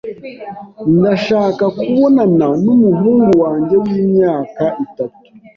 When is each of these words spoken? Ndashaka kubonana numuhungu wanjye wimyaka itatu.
Ndashaka 0.97 1.63
kubonana 1.77 2.47
numuhungu 2.63 3.31
wanjye 3.43 3.75
wimyaka 3.83 4.63
itatu. 4.85 5.19